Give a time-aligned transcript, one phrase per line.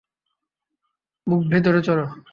[1.27, 2.05] ব্যুক, ভেতরে চলো!